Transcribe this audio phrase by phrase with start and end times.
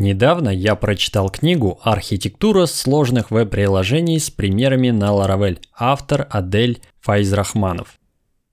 [0.00, 7.98] Недавно я прочитал книгу «Архитектура сложных веб-приложений с примерами на Laravel», автор Адель Файзрахманов.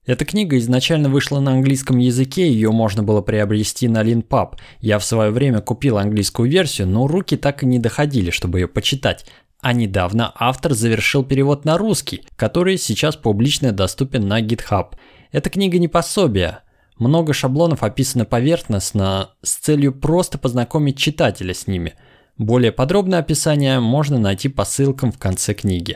[0.05, 4.57] Эта книга изначально вышла на английском языке, ее можно было приобрести на Leanpub.
[4.81, 8.67] Я в свое время купил английскую версию, но руки так и не доходили, чтобы ее
[8.67, 9.25] почитать.
[9.61, 14.95] А недавно автор завершил перевод на русский, который сейчас публично доступен на GitHub.
[15.31, 16.59] Эта книга не пособие,
[16.99, 21.93] много шаблонов описано поверхностно с целью просто познакомить читателя с ними.
[22.37, 25.95] Более подробное описание можно найти по ссылкам в конце книги.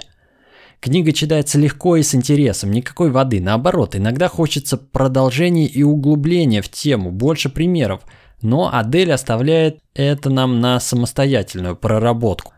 [0.80, 3.40] Книга читается легко и с интересом, никакой воды.
[3.40, 8.02] Наоборот, иногда хочется продолжения и углубления в тему, больше примеров.
[8.42, 12.54] Но Адель оставляет это нам на самостоятельную проработку.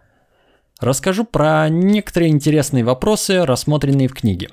[0.79, 4.49] Расскажу про некоторые интересные вопросы, рассмотренные в книге.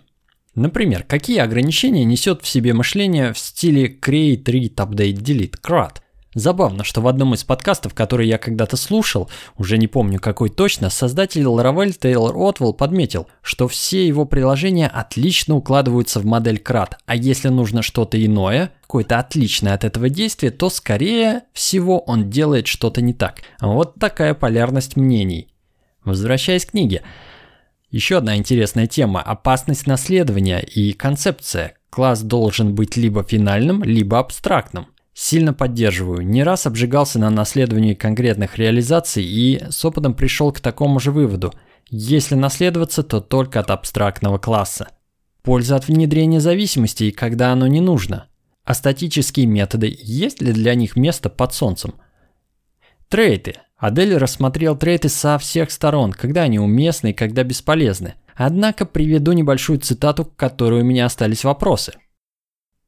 [0.54, 5.96] Например, какие ограничения несет в себе мышление в стиле Create, Read, Update, Delete, CRUD?
[6.34, 9.28] Забавно, что в одном из подкастов, который я когда-то слушал,
[9.58, 15.56] уже не помню какой точно, создатель Laravel Тейлор Отвелл подметил, что все его приложения отлично
[15.56, 20.70] укладываются в модель CRUD, а если нужно что-то иное, какое-то отличное от этого действия, то
[20.70, 23.40] скорее всего он делает что-то не так.
[23.60, 25.48] Вот такая полярность мнений.
[26.04, 27.02] Возвращаясь к книге.
[27.90, 31.74] Еще одна интересная тема– опасность наследования и концепция.
[31.90, 34.86] Класс должен быть либо финальным, либо абстрактным.
[35.12, 36.24] Сильно поддерживаю.
[36.24, 41.52] Не раз обжигался на наследовании конкретных реализаций и с опытом пришел к такому же выводу.
[41.88, 44.86] Если наследоваться, то только от абстрактного класса.
[45.42, 48.28] Польза от внедрения зависимостей, когда оно не нужно.
[48.64, 51.94] А статические методы, есть ли для них место под солнцем?
[53.08, 58.14] Трейты– Адель рассмотрел трейты со всех сторон, когда они уместны и когда бесполезны.
[58.36, 61.94] Однако приведу небольшую цитату, к которой у меня остались вопросы.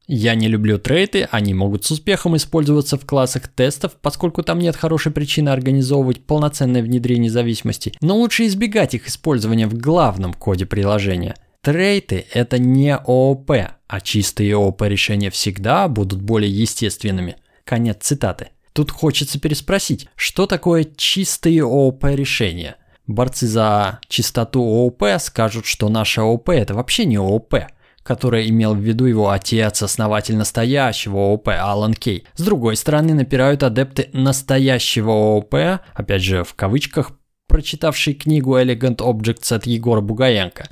[0.05, 4.75] Я не люблю трейты, они могут с успехом использоваться в классах тестов, поскольку там нет
[4.75, 11.35] хорошей причины организовывать полноценное внедрение зависимостей, но лучше избегать их использования в главном коде приложения.
[11.61, 13.51] Трейты– это не ООП,
[13.87, 17.37] а чистые ООП решения всегда будут более естественными.
[17.63, 18.49] Конец цитаты.
[18.73, 22.75] Тут хочется переспросить, что такое чистые ООП решения?
[23.05, 27.55] Борцы за чистоту ООП скажут, что наше ООП это вообще не ООП,
[28.01, 32.25] которое имел в виду его отец, основатель настоящего ООП Алан Кей.
[32.33, 37.11] С другой стороны, напирают адепты настоящего ООП, опять же в кавычках,
[37.47, 40.67] прочитавшие книгу Elegant Objects от Егора Бугаенко.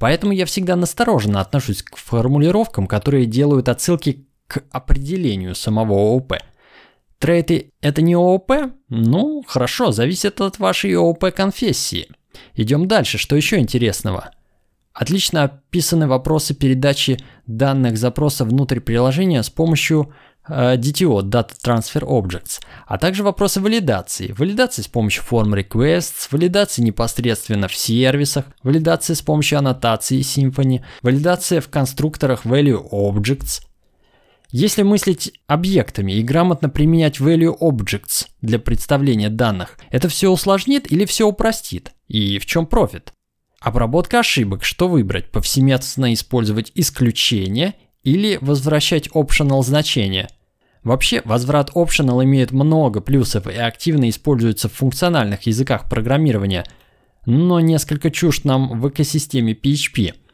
[0.00, 6.34] Поэтому я всегда настороженно отношусь к формулировкам, которые делают отсылки к определению самого ООП–
[7.18, 8.52] Трейты– это не ООП?
[8.88, 12.08] Ну, хорошо, зависит от вашей ООП-конфессии.
[12.54, 14.30] Идем дальше, что еще интересного?
[14.92, 20.12] Отлично описаны вопросы передачи данных запроса внутрь приложения с помощью
[20.48, 24.32] э, DTO, Data Transfer Objects, а также вопросы валидации.
[24.32, 31.60] Валидации с помощью form requests, валидации непосредственно в сервисах, валидации с помощью аннотации Symfony, валидация
[31.60, 33.62] в конструкторах Value Objects–
[34.50, 41.04] если мыслить объектами и грамотно применять value objects для представления данных, это все усложнит или
[41.04, 41.92] все упростит?
[42.06, 43.12] И в чем профит?
[43.60, 44.62] Обработка ошибок.
[44.62, 45.30] Что выбрать?
[45.32, 47.74] Повсеместно использовать исключения
[48.04, 50.28] или возвращать optional значения?
[50.84, 56.64] Вообще, возврат optional имеет много плюсов и активно используется в функциональных языках программирования,
[57.24, 60.14] но несколько чужд нам в экосистеме PHP–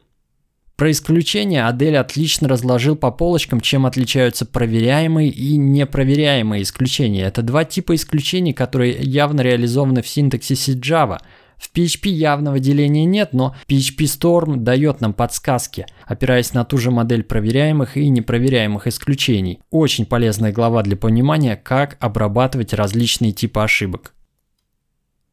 [0.82, 7.22] про исключения Адель отлично разложил по полочкам, чем отличаются проверяемые и непроверяемые исключения.
[7.22, 11.20] Это два типа исключений, которые явно реализованы в синтаксисе Java.
[11.56, 16.90] В PHP явного деления нет, но PHP Storm дает нам подсказки, опираясь на ту же
[16.90, 19.60] модель проверяемых и непроверяемых исключений.
[19.70, 24.14] Очень полезная глава для понимания, как обрабатывать различные типы ошибок.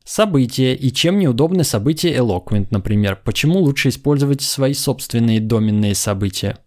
[0.09, 3.21] События и чем неудобны события Eloquent, например.
[3.23, 6.57] Почему лучше использовать свои собственные доменные события?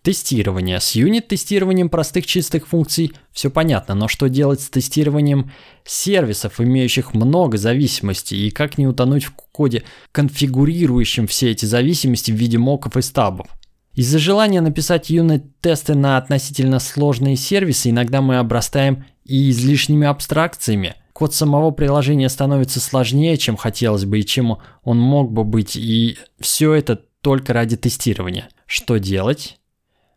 [0.00, 0.80] Тестирование.
[0.80, 5.52] С юнит-тестированием простых чистых функций все понятно, но что делать с тестированием
[5.84, 12.36] сервисов, имеющих много зависимостей, и как не утонуть в коде, конфигурирующем все эти зависимости в
[12.36, 13.48] виде моков и стабов?
[13.92, 21.34] Из-за желания написать юнит-тесты на относительно сложные сервисы иногда мы обрастаем и излишними абстракциями– Код
[21.34, 26.74] самого приложения становится сложнее, чем хотелось бы и чем он мог бы быть, и все
[26.74, 28.50] это только ради тестирования.
[28.66, 29.58] Что делать?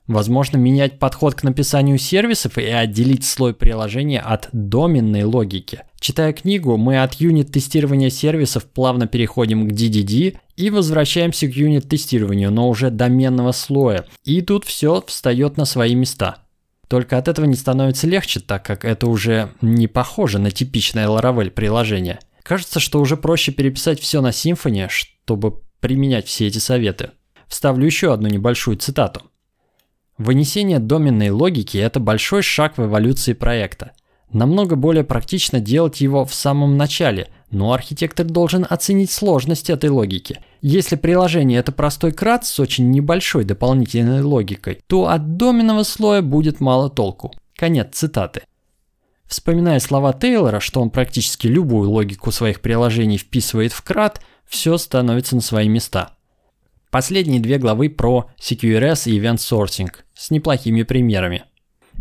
[0.06, 5.86] Возможно, менять подход к написанию сервисов и отделить слой приложения от доменной логики.
[6.00, 12.70] Читая книгу, мы от юнит-тестирования сервисов плавно переходим к DDD и возвращаемся к юнит-тестированию, но
[12.70, 14.06] уже доменного слоя.
[14.24, 16.44] И тут все встает на свои места.
[16.92, 21.50] Только от этого не становится легче, так как это уже не похоже на типичное Laravel
[21.50, 22.20] приложение.
[22.44, 27.12] Кажется, что уже проще переписать все на Symfony, чтобы применять все эти советы.
[27.48, 29.22] Вставлю еще одну небольшую цитату.
[30.18, 33.92] Вынесение доменной логики– это большой шаг в эволюции проекта.
[34.34, 40.40] Намного более практично делать его в самом начале, но архитектор должен оценить сложность этой логики.
[40.62, 46.60] Если приложение это простой крат с очень небольшой дополнительной логикой, то от доменного слоя будет
[46.60, 47.34] мало толку.
[47.56, 48.42] Конец цитаты.
[49.26, 55.36] Вспоминая слова Тейлора, что он практически любую логику своих приложений вписывает в крат, все становится
[55.36, 56.16] на свои места.
[56.90, 61.46] Последние две главы про CQRS и Event Sourcing с неплохими примерами.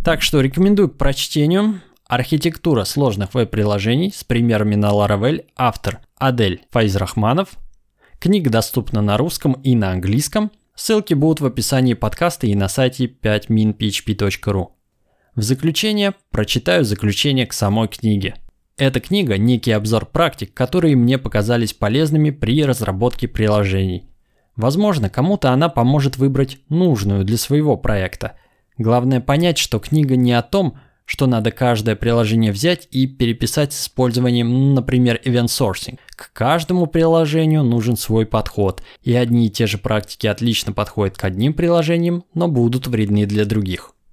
[0.05, 1.81] Так что рекомендую к прочтению
[2.11, 7.51] Архитектура сложных веб-приложений с примерами на Laravel, автор Адель Файзрахманов.
[8.19, 10.51] Книга доступна на русском и на английском.
[10.75, 14.71] Ссылки будут в описании подкаста и на сайте 5minphp.ru.
[15.37, 18.35] В заключение прочитаю заключение к самой книге.
[18.77, 24.11] Эта книга– некий обзор практик, которые мне показались полезными при разработке приложений.
[24.57, 28.37] Возможно, кому-то она поможет выбрать нужную для своего проекта.
[28.79, 30.77] Главное понять, что книга не о том,
[31.11, 35.99] что надо каждое приложение взять и переписать с использованием, например, event sourcing.
[36.15, 41.25] К каждому приложению нужен свой подход, и одни и те же практики отлично подходят к
[41.25, 43.93] одним приложениям, но будут вредны для других.